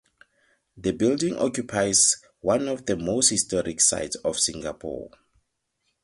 The 0.75 0.93
building 0.93 1.37
occupies 1.37 2.17
one 2.39 2.67
of 2.67 2.87
the 2.87 2.97
most 2.97 3.29
historic 3.29 3.79
sites 3.81 4.15
of 4.15 4.39
Singapore. 4.39 5.11